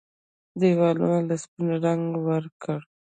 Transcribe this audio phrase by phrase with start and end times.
[0.59, 2.75] ديوالونو له سپين رنګ ورکړه